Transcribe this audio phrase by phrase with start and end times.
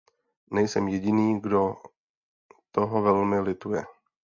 [0.51, 1.75] Nejsem jediný, kdo
[2.71, 3.83] toho velmi lituje.